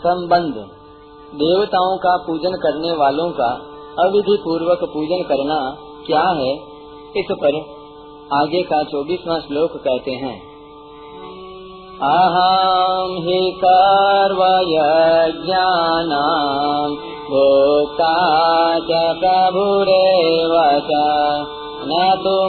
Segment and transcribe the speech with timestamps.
[0.00, 0.54] संबंध।
[1.34, 3.50] देवताओं का पूजन करने वालों का
[3.98, 5.76] अविधि पूर्वक पूजन करना
[6.06, 6.54] क्या है?
[7.16, 7.80] इस पर
[8.36, 10.50] आगे का चौबीसवा श्लोक कहते हैं।
[12.02, 14.70] अहम ही सर्वयज्ञानां
[17.24, 18.14] भोक्ता
[18.78, 20.56] च प्रभुरेव
[21.82, 22.40] न तु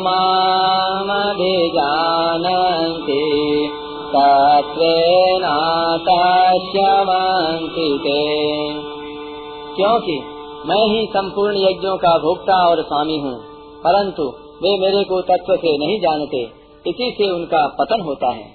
[9.75, 10.19] क्योंकि
[10.65, 13.39] मैं ही संपूर्ण यज्ञों का भोक्ता और स्वामी हूँ
[13.79, 14.23] परंतु
[14.63, 16.43] वे मेरे को तत्व से नहीं जानते
[16.87, 18.47] इसी से उनका पतन होता है।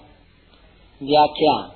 [1.03, 1.71] व्याख्या।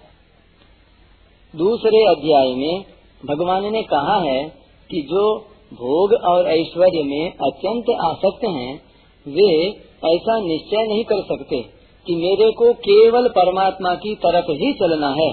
[1.57, 2.85] दूसरे अध्याय में
[3.27, 4.45] भगवान ने कहा है
[4.91, 5.39] कि जो
[5.75, 8.83] भोग और ऐश्वर्य में अत्यंत आसक्त हैं,
[9.29, 9.69] वे
[10.15, 15.33] ऐसा निश्चय नहीं कर सकते। कि मेरे को केवल परमात्मा की तरफ़ ही चलना है।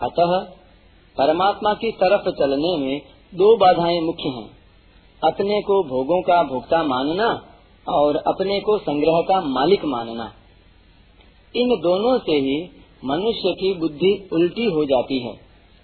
[0.00, 0.38] अतः
[1.16, 3.00] परमात्मा की तरफ़ चलने में
[3.34, 4.56] दो बाधाएँ मुख्य हैं।
[5.24, 7.46] अपने को भोगों का भोक्ता मानना
[7.88, 10.32] और अपने को संग्रह का मालिक मानना।
[11.56, 12.70] इन दोनों से ही
[13.04, 15.32] मनुष्य की बुद्धि उल्टी हो जाती है,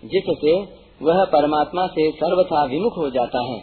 [0.04, 3.58] जिससे वह परमात्मा से सर्वथा विमुख हो जाता है।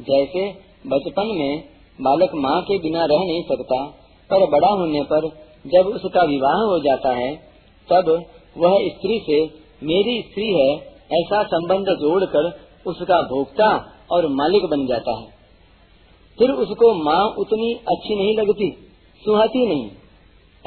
[0.00, 0.50] जैसे
[0.86, 1.64] बचपन में
[2.00, 5.28] बालक माँ के बिना रह नहीं सकता पर बड़ा होने पर
[5.66, 7.36] जब उसका विवाह हो जाता है,
[7.88, 8.24] तब
[8.58, 9.44] वह स्त्री से,
[9.86, 10.76] मेरी स्त्री है,
[11.12, 15.26] ऐसा संबंध जोड़कर उसका भोक्ता और मालिक बन जाता है।
[16.38, 19.90] फिर उसको माँ उतनी अच्छी नहीं लगती, सुहाती नहीं।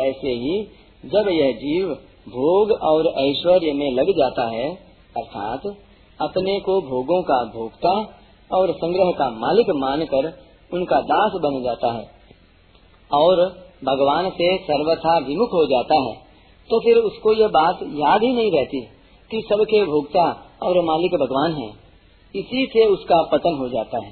[0.10, 0.64] ऐसे ही
[1.06, 1.90] जब यह जीव
[2.30, 4.76] भोग और ऐश्वर्य में लग जाता है,
[5.18, 5.62] अर्थात
[6.22, 8.20] अपने को भोगों का भोक्ता
[8.58, 10.34] और संग्रह का मालिक मानकर
[10.74, 12.19] उनका दास बन जाता है
[13.14, 13.36] और
[13.84, 16.14] भगवान से सर्वथा विमुख हो जाता है।
[16.70, 18.82] तो फिर उसको यह बात याद ही नहीं रहती
[19.32, 21.70] कि सबके भोक्ता और मालिक भगवान है।
[22.36, 24.12] इसी से उसका पतन हो जाता है।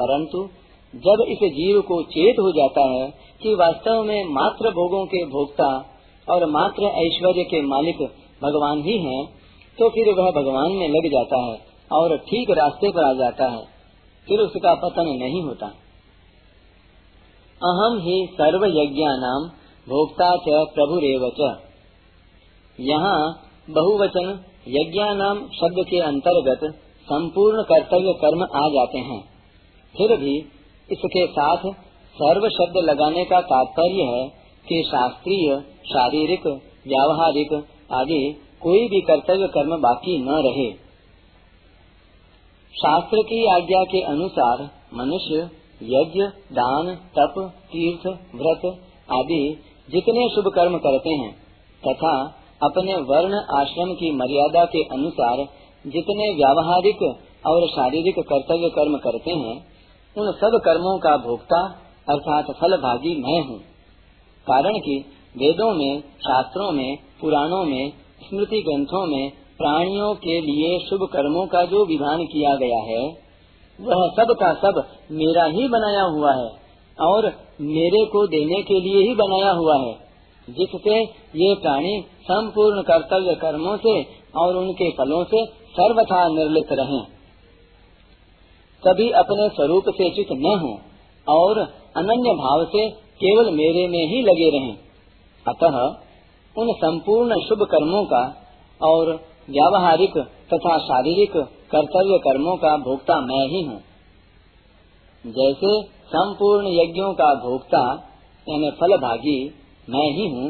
[0.00, 0.48] परंतु
[0.94, 5.86] जब इस जीव को चेत हो जाता है कि वास्तव में मात्र भोगों के भोक्ता
[6.30, 7.96] और मात्र ऐश्वर्य के मालिक
[8.42, 9.26] भगवान ही हैं,
[9.78, 11.58] तो फिर वह भगवान में लग जाता है
[11.92, 13.64] और ठीक रास्ते पर आ जाता है।
[14.28, 15.70] फिर उसका पतन नहीं होता।
[17.60, 18.64] अहम ही सर्व
[19.18, 19.44] नाम
[19.88, 21.50] भोक्ता च प्रभुरेव च।
[22.80, 23.18] यहाँ
[23.70, 24.40] बहुवचन
[25.14, 26.64] नाम शब्द के अंतर्गत
[27.08, 29.20] संपूर्ण कर्तव्य कर्म आ जाते हैं।
[29.94, 30.36] फिर भी
[30.92, 31.66] इसके साथ
[32.14, 34.28] सर्व शब्द लगाने का तात्पर्य है
[34.68, 36.46] कि शास्त्रीय, शारीरिक,
[36.86, 37.52] व्यावहारिक
[37.92, 38.22] आदि
[38.62, 40.70] कोई भी कर्तव्य कर्म बाकी न रहे।
[42.74, 48.78] शास्त्र की आज्ञा के अनुसार मनुष्य यज्ञ, दान, तप, तीर्थ, व्रत
[49.12, 51.32] आदि जितने शुभ कर्म करते हैं,
[51.88, 55.36] तथा अपने वर्ण आश्रम की मर्यादा के अनुसार
[55.86, 57.02] जितने व्यावहारिक
[57.46, 59.66] और शारीरिक कर्तव्य कर्म करते हैं,
[60.18, 63.58] उन सब कर्मों का भोक्ता अर्थात फल भागी मैं हूँ।
[64.46, 65.04] कारण कि
[65.36, 71.64] वेदों में, शास्त्रों में, पुराणों में, स्मृति ग्रंथों में प्राणियों के लिए शुभ कर्मों का
[71.64, 73.23] जो विधान किया गया है
[73.78, 76.48] वह सब का सब मेरा ही बनाया हुआ है
[76.98, 77.26] और
[77.60, 79.92] मेरे को देने के लिए ही बनाया हुआ है,
[80.48, 81.00] जिससे
[81.38, 83.94] ये प्राणी संपूर्ण कर्तव्य कर्मों से
[84.36, 87.02] और उनके फलों से सर्वथा निर्लिप्त रहें।
[88.82, 90.72] कभी अपने स्वरूप से चित न हो
[91.26, 91.60] और
[91.96, 92.88] अनन्य भाव से
[93.20, 94.74] केवल मेरे में ही लगे रहें।
[95.46, 95.76] अतः
[96.56, 98.24] उन संपूर्ण शुभ कर्मों का
[98.80, 99.12] और
[99.50, 100.18] व्यावहारिक
[100.52, 101.32] तथा शारीरिक
[101.70, 103.80] कर्तव्य कर्मों का भोक्ता मैं ही हूँ।
[105.26, 108.12] जैसे संपूर्ण यज्ञों का भोक्ता,
[108.48, 109.50] यानी फलभागी,
[109.90, 110.48] मैं ही हूँ,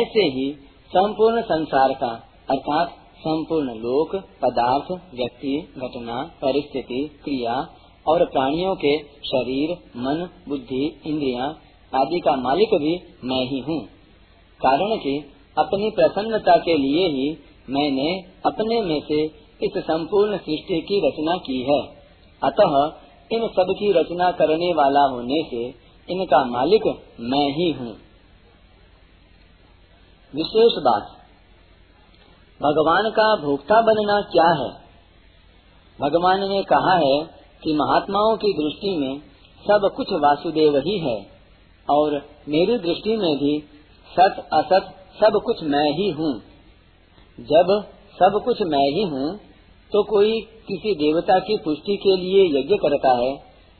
[0.00, 0.52] ऐसे ही
[0.88, 2.10] संपूर्ण संसार का,
[2.50, 2.88] अर्थात
[3.18, 7.54] संपूर्ण लोक, पदार्थ, व्यक्ति, घटना, परिस्थिति, क्रिया
[8.08, 11.44] और प्राणियों के शरीर, मन, बुद्धि, इंद्रिया
[11.92, 13.80] आदि का मालिक भी मैं ही हूँ।
[14.60, 17.38] कारण कि अपनी प्रसन्नता के लिए ही
[17.72, 18.08] मैंने
[18.46, 19.22] अपने में से
[19.60, 21.80] इस संपूर्ण सृष्टि की रचना की है।
[22.42, 22.74] अतः
[23.30, 25.62] इन सब की रचना करने वाला होने से
[26.08, 26.86] इनका मालिक
[27.26, 27.92] मैं ही हूँ।
[30.34, 31.08] विशेष बात,
[32.60, 34.70] भगवान का भोक्ता बनना क्या है?
[35.98, 37.16] भगवान ने कहा है
[37.62, 39.20] कि महात्माओं की दृष्टि में
[39.62, 41.18] सब कुछ वासुदेव ही है
[41.88, 42.16] और
[42.48, 43.58] मेरी दृष्टि में भी
[44.10, 46.32] सत असत सब कुछ मैं ही हूँ।
[47.38, 47.70] जब
[48.16, 49.28] सब कुछ मैं ही हूँ
[49.90, 53.32] तो कोई किसी देवता की पुष्टि के लिए यज्ञ करता है।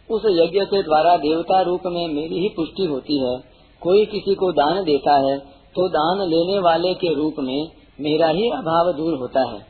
[0.08, 3.36] उस यज्ञ के द्वारा देवता रूप में मेरी ही पुष्टि होती है।
[3.82, 5.38] कोई किसी को दान देता है
[5.76, 7.60] तो दान लेने वाले के रूप में
[8.00, 9.60] मेरा ही अभाव दूर होता है।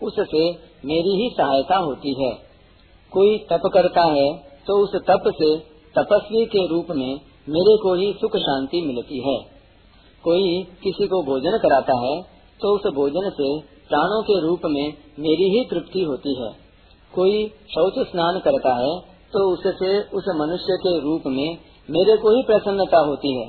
[0.00, 0.44] उससे
[0.84, 2.32] मेरी ही सहायता होती है।
[3.12, 4.26] कोई तप करता है
[4.66, 5.56] तो उस तप से
[5.94, 7.12] तपस्वी के रूप में
[7.48, 9.36] मेरे को ही सुख शांति मिलती है।
[10.24, 12.14] कोई किसी को भोजन कराता है
[12.62, 13.48] तो उस भोजन से
[13.88, 14.84] प्राणों के रूप में
[15.20, 16.50] मेरी ही तृप्ति होती है।
[17.12, 18.92] कोई शौच स्नान करता है
[19.32, 21.48] तो उससे उस मनुष्य के रूप में
[21.88, 23.46] मेरे को ही प्रसन्नता होती है।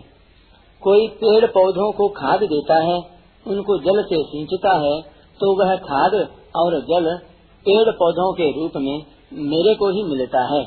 [0.81, 2.97] कोई पेड़ पौधों को खाद देता है,
[3.45, 4.95] उनको जल से सिंचता है
[5.39, 6.15] तो वह खाद
[6.55, 7.09] और जल
[7.65, 8.95] पेड़ पौधों के रूप में
[9.45, 10.63] मेरे को ही मिलता है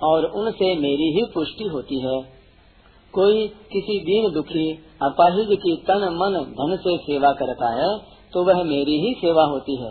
[0.00, 2.16] और उनसे मेरी ही पुष्टि होती है।
[3.14, 4.66] कोई किसी दीन दुखी,
[5.02, 7.88] अपाहिज की तन मन धन से सेवा करता है
[8.32, 9.90] तो वह मेरी ही सेवा होती है।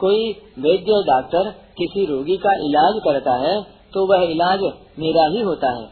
[0.00, 3.54] कोई वैद्य डॉक्टर किसी रोगी का इलाज करता है
[3.94, 4.62] तो वह इलाज
[4.98, 5.88] मेरा ही होता है।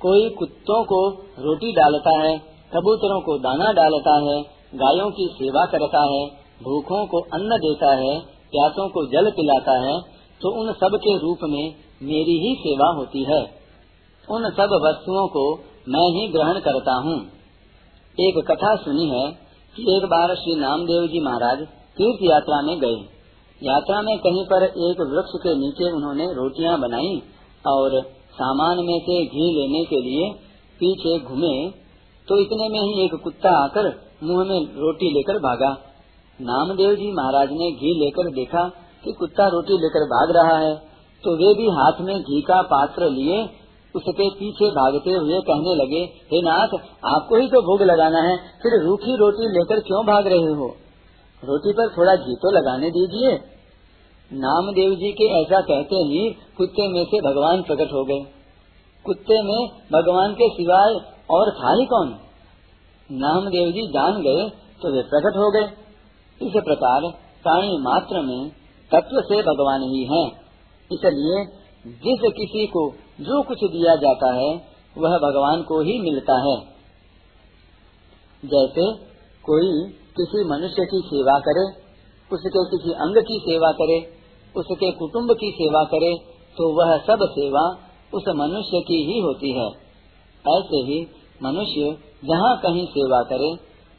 [0.00, 1.00] कोई कुत्तों को
[1.40, 2.36] रोटी डालता है,
[2.72, 4.38] कबूतरों को दाना डालता है,
[4.74, 6.24] गायों की सेवा करता है,
[6.62, 8.18] भूखों को अन्न देता है,
[8.52, 10.00] प्यासों को जल पिलाता है
[10.40, 11.64] तो उन सब के रूप में
[12.04, 13.40] मेरी ही सेवा होती है।
[14.28, 15.44] उन सब वस्तुओं को
[15.88, 17.16] मैं ही ग्रहण करता हूँ।
[18.18, 19.24] एक कथा सुनी है
[19.76, 21.62] कि एक बार श्री नामदेव जी महाराज
[21.96, 22.98] तीर्थ यात्रा में गए।
[23.62, 27.14] यात्रा में कहीं पर एक वृक्ष के नीचे उन्होंने रोटियाँ बनाई
[27.64, 28.00] और
[28.32, 30.26] सामान में से घी लेने के लिए
[30.80, 31.54] पीछे घूमे
[32.28, 33.88] तो इतने में ही एक कुत्ता आकर
[34.24, 35.70] मुँह में रोटी लेकर भागा।
[36.40, 38.66] नामदेव जी महाराज ने घी लेकर देखा
[39.04, 40.74] कि कुत्ता रोटी लेकर भाग रहा है
[41.24, 43.38] तो वे भी हाथ में घी का पात्र लिए
[43.94, 46.00] उसके पीछे भागते हुए कहने लगे,
[46.32, 46.74] हे नाथ,
[47.04, 50.66] आपको ही तो भोग लगाना है, फिर रूखी रोटी लेकर क्यों भाग रहे हो?
[51.42, 53.32] रोटी पर थोड़ा घी तो लगाने दीजिए।
[54.32, 58.20] नामदेव जी के ऐसा कहते ही कुत्ते में से भगवान प्रकट हो गए।
[59.04, 60.94] कुत्ते में भगवान के सिवाय
[61.30, 62.08] और था ही कौन?
[63.12, 64.48] नामदेव जी जान गए
[64.82, 65.64] तो वे प्रकट हो गए।
[66.40, 67.10] इस प्रकार
[67.42, 68.48] प्राणी मात्र में
[68.90, 70.24] तत्व से भगवान ही है।
[70.90, 71.44] इसलिए
[71.86, 72.88] जिस किसी को
[73.20, 74.50] जो कुछ दिया जाता है,
[74.98, 76.56] वह भगवान को ही मिलता है।
[78.44, 78.92] जैसे
[79.44, 81.66] कोई किसी मनुष्य की सेवा करे,
[82.32, 83.98] उसके किसी अंग की सेवा करे,
[84.56, 86.16] उसके कुटुंब की सेवा करे
[86.56, 87.76] तो वह सब सेवा
[88.14, 89.66] उस मनुष्य की ही होती है।
[90.56, 91.06] ऐसे ही
[91.42, 93.50] मनुष्य जहाँ कहीं सेवा करे,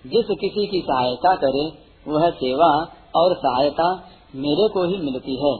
[0.07, 1.65] जिस किसी की सहायता करे,
[2.07, 3.95] वह सेवा और सहायता
[4.35, 5.55] मेरे को ही मिलती है।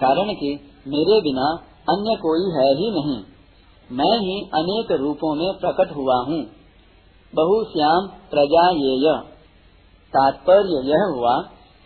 [0.00, 0.50] कारण कि
[0.88, 3.22] मेरे बिना अन्य कोई है ही नहीं।
[3.90, 6.46] मैं ही अनेक रूपों में प्रकट हुआ हूँ।
[7.34, 9.18] बहु श्याम प्रजा ये
[10.12, 11.36] तात्पर्य यह हुआ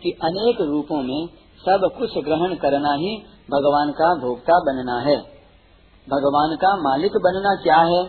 [0.03, 1.27] कि अनेक रूपों में
[1.59, 3.17] सब कुछ ग्रहण करना ही
[3.51, 5.17] भगवान का भोक्ता बनना है।
[6.09, 8.03] भगवान का मालिक बनना क्या है?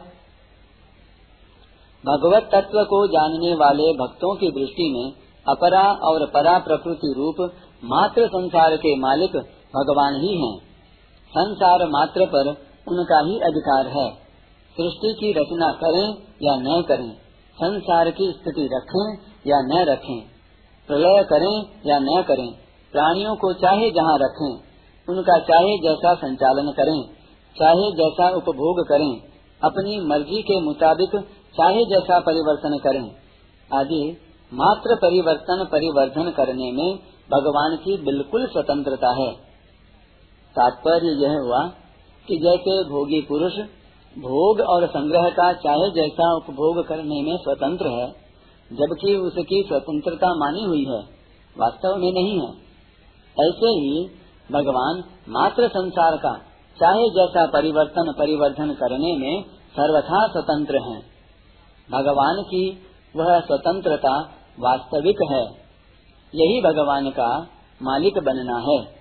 [2.06, 5.12] भगवत तत्व को जानने वाले भक्तों की दृष्टि में
[5.48, 7.52] अपरा और परा प्रकृति रूप
[7.84, 9.36] मात्र संसार के मालिक
[9.76, 10.67] भगवान ही हैं।
[11.32, 12.48] संसार मात्र पर
[12.88, 14.08] उनका ही अधिकार है।
[14.76, 16.06] सृष्टि की रचना करें
[16.42, 17.10] या न करें,
[17.56, 19.06] संसार की स्थिति रखें
[19.46, 20.20] या न रखें,
[20.88, 22.48] प्रलय करें या न करें,
[22.92, 24.52] प्राणियों को चाहे जहाँ रखें,
[25.08, 27.00] उनका चाहे जैसा संचालन करें,
[27.56, 29.10] चाहे जैसा उपभोग करें,
[29.64, 31.16] अपनी मर्ज़ी के मुताबिक
[31.56, 33.10] चाहे जैसा परिवर्तन करें।
[33.78, 34.00] आदि
[34.52, 36.96] मात्र परिवर्तन परिवर्धन करने में
[37.32, 39.47] भगवान की बिल्कुल स्वतंत्रता है।
[40.58, 41.64] तात्पर्य यह हुआ
[42.28, 43.52] कि जैसे भोगी पुरुष
[44.18, 48.08] भोग और संग्रह का, चाहे जैसा उपभोग करने में स्वतंत्र है,
[48.72, 51.00] जबकि उसकी स्वतंत्रता मानी हुई है,
[51.58, 52.48] वास्तव में नहीं है।
[53.48, 54.08] ऐसे ही
[54.52, 56.32] भगवान मात्र संसार का,
[56.80, 61.02] चाहे जैसा परिवर्तन परिवर्धन करने में सर्वथा स्वतंत्र हैं।
[61.92, 62.82] भगवान की
[63.16, 64.20] वह स्वतंत्रता
[64.60, 65.44] वास्तविक है।
[66.34, 67.46] यही भगवान का
[67.82, 68.97] मालिक बनना है।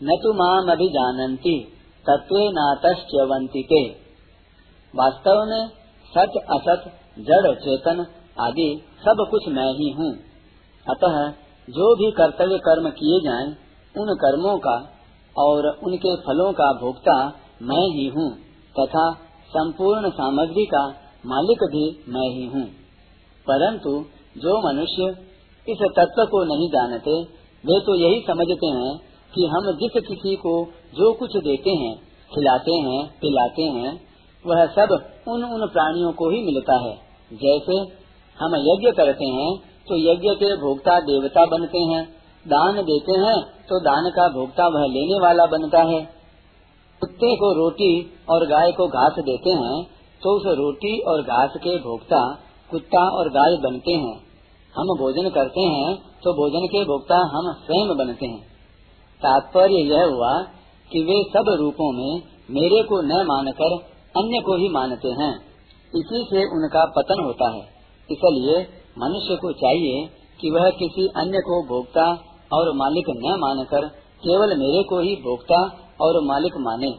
[0.00, 1.52] न तो माम अभी जानती
[2.06, 3.82] तत्व नातश्चवंती के
[4.94, 5.68] वास्तव में
[6.12, 6.84] सच असत
[7.18, 8.06] जड़ चेतन
[8.40, 10.10] आदि सब कुछ मैं ही हूँ।
[10.86, 11.16] अतः
[11.68, 13.48] जो भी कर्तव्य कर्म किए जाएँ,
[13.94, 14.76] उन कर्मों का
[15.36, 17.16] और उनके फलों का भोक्ता
[17.62, 18.30] मैं ही हूँ
[18.78, 19.10] तथा
[19.50, 20.86] संपूर्ण सामग्री का
[21.26, 22.64] मालिक भी मैं ही हूँ।
[23.46, 23.90] परंतु
[24.36, 25.10] जो मनुष्य
[25.66, 27.20] इस तत्व को नहीं जानते
[27.64, 30.52] वे तो यही समझते हैं कि हम जिस किसी को
[30.94, 31.94] जो कुछ देते हैं,
[32.30, 33.92] खिलाते हैं, पिलाते हैं,
[34.44, 34.92] वह सब
[35.28, 36.94] उन उन प्राणियों को ही मिलता है।
[37.38, 37.78] जैसे
[38.38, 39.50] हम यज्ञ करते हैं
[39.88, 42.02] तो यज्ञ के भोक्ता देवता बनते हैं।
[42.46, 43.36] दान देते हैं
[43.68, 46.00] तो दान का भोक्ता वह लेने वाला बनता है।
[47.02, 47.90] कुत्ते को रोटी
[48.30, 49.78] और गाय को घास देते हैं
[50.22, 52.20] तो उस रोटी और घास के भोक्ता
[52.70, 54.14] कुत्ता और गाय बनते हैं।
[54.74, 55.94] हम भोजन करते हैं
[56.24, 58.57] तो भोजन के भोक्ता हम स्वयं बनते हैं।
[59.18, 60.42] तात्पर्य यह हुआ
[60.92, 63.72] कि वे सब रूपों में मेरे को न मानकर
[64.16, 65.34] अन्य को ही मानते हैं।
[65.96, 67.60] इसी से उनका पतन होता है।
[68.10, 68.56] इसलिए
[68.98, 70.08] मनुष्य को चाहिए
[70.40, 72.06] कि वह किसी अन्य को भोक्ता
[72.52, 75.60] और मालिक न मानकर केवल मेरे को ही भोक्ता
[76.00, 76.94] और मालिक माने।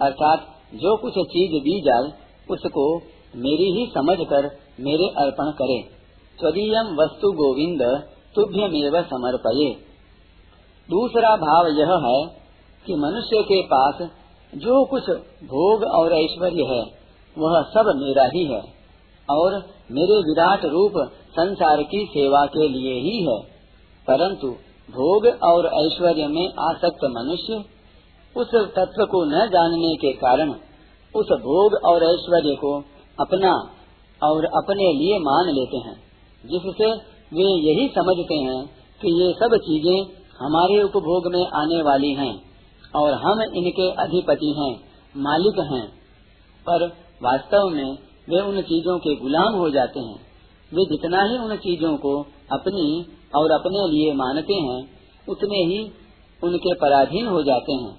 [0.00, 0.38] अर्थात
[0.74, 2.12] जो कुछ चीज़ दी जाए,
[2.50, 2.96] उसको
[3.36, 5.82] मेरी ही समझकर मेरे अर्पण करे।
[6.42, 8.02] तदीय वस्तु गोविंद
[8.34, 9.85] तुभ्यमेव समर्पये।
[10.88, 12.18] दूसरा भाव यह है
[12.86, 14.02] कि मनुष्य के पास
[14.52, 15.08] जो कुछ
[15.44, 16.82] भोग और ऐश्वर्य है,
[17.36, 18.60] वह सब मेरा ही है
[19.28, 19.54] और
[19.92, 20.92] मेरे विराट रूप
[21.30, 23.38] संसार की सेवा के लिए ही है।
[24.06, 24.48] परंतु
[24.88, 27.62] भोग और ऐश्वर्य में आसक्त मनुष्य
[28.36, 30.50] उस तत्व को न जानने के कारण
[31.14, 32.72] उस भोग और ऐश्वर्य को
[33.18, 33.52] अपना
[34.20, 35.96] और अपने लिए मान लेते हैं,
[36.44, 36.92] जिससे
[37.32, 38.60] वे यही समझते हैं
[39.00, 42.40] कि ये सब चीज़ें हमारे उपभोग में आने वाली हैं
[42.96, 44.80] और हम इनके अधिपति हैं,
[45.16, 45.88] मालिक हैं।
[46.68, 46.86] पर
[47.22, 50.20] वास्तव में वे उन चीज़ों के गुलाम हो जाते हैं।
[50.74, 54.90] वे जितना ही उन चीज़ों को अपनी और अपने लिए मानते हैं,
[55.28, 55.92] उतने ही
[56.44, 57.96] उनके पराधीन हो जाते हैं।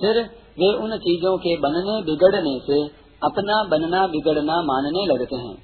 [0.00, 0.22] फिर
[0.58, 2.86] वे उन चीज़ों के बनने बिगड़ने से
[3.24, 5.54] अपना बनना बिगड़ना मानने लगते हैं।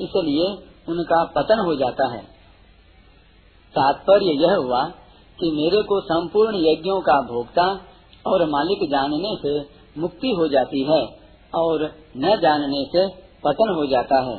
[0.00, 2.22] इसलिए उनका पतन हो जाता है।
[3.74, 4.92] तात्पर्य यह हुआ
[5.38, 7.66] कि मेरे को संपूर्ण यज्ञों का भोक्ता
[8.26, 9.52] और मालिक जानने से
[10.00, 11.00] मुक्ति हो जाती है
[11.54, 11.84] और
[12.16, 13.06] न जानने से
[13.44, 14.38] पतन हो जाता है।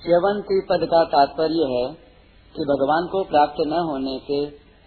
[0.00, 1.84] च्यवंती पद का तात्पर्य है
[2.54, 4.40] कि भगवान को प्राप्त न होने से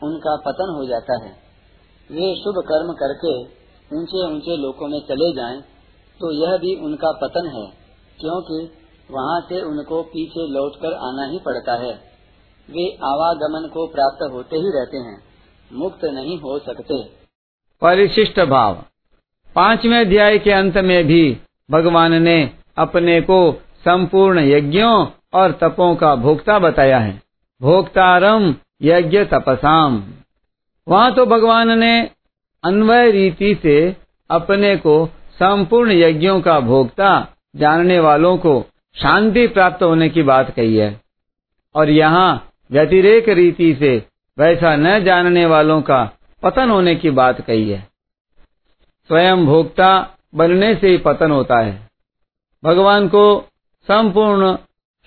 [0.04, 1.32] उनका पतन हो जाता है।
[2.10, 3.34] वे शुभ कर्म करके
[3.98, 5.62] ऊँचे ऊँचे लोकों में चले जाएँ,
[6.20, 7.66] तो यह भी उनका पतन है
[8.20, 8.60] क्योंकि
[9.12, 12.09] वहाँ से उनको पीछे लौटकर आना ही पड़ता है।
[12.70, 15.24] वे आवागमन को प्राप्त होते ही रहते हैं,
[15.74, 17.04] मुक्त नहीं हो सकते।
[17.82, 18.84] परिशिष्ट भाव।
[19.56, 21.38] पाँचवें अध्याय के अंत में भी
[21.72, 27.22] भगवान ने अपने को संपूर्ण यज्ञों और तपों का भोक्ता बताया है।
[27.62, 30.04] भोक्तारम यज्ञ तपसाम।
[30.88, 32.10] वहाँ तो भगवान ने
[32.64, 33.96] अन्वय रीति से
[34.30, 40.76] अपने को संपूर्ण यज्ञों का भोक्ता जानने वालों को शांति प्राप्त होने की बात कही
[40.76, 41.02] है।
[41.76, 44.04] और यहाँ व्यतिरेक रीति से
[44.40, 46.12] वैसा न जानने वालों का
[46.44, 47.88] पतन होने की बात कही है।
[49.08, 51.90] स्वयं भोक्ता बनने से ही पतन होता है।
[52.64, 53.50] भगवान को
[53.88, 54.58] संपूर्ण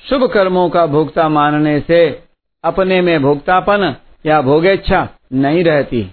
[0.08, 2.22] शुभ कर्मों का भोक्ता मानने से
[2.64, 6.10] अपने में भोक्तापन या भोगेच्छा नहीं रहती।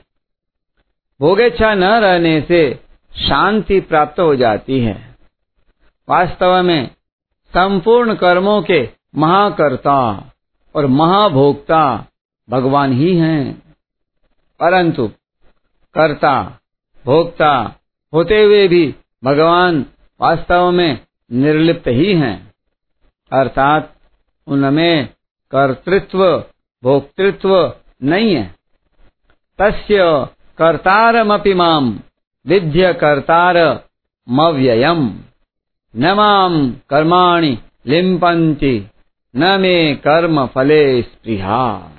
[1.21, 2.79] भोगेच्छा न रहने से
[3.27, 5.15] शांति प्राप्त हो जाती है।
[6.09, 6.87] वास्तव में
[7.49, 10.31] संपूर्ण कर्मों के महाकर्ता।
[10.75, 12.05] और महाभोक्ता
[12.49, 13.75] भगवान ही हैं।
[14.59, 15.07] परंतु
[15.93, 16.59] कर्ता,
[17.05, 17.75] भोक्ता
[18.13, 19.85] होते हुए भी भगवान
[20.21, 20.99] वास्तव में
[21.31, 22.53] निर्लिप्त ही हैं।
[23.31, 23.95] अर्थात
[24.47, 25.09] उनमें
[25.51, 26.43] कर्तृत्व,
[26.83, 27.73] भोक्तृत्व
[28.03, 28.55] नहीं है।
[29.59, 31.99] तस्य कर्तारमपि माम
[32.47, 33.83] विद्य कर्तार
[34.29, 35.19] मव्ययम।
[35.95, 37.57] न माम कर्माणि
[37.88, 38.88] लिम्पन्ति।
[39.36, 41.91] न मे कर्म फले स्पृहा।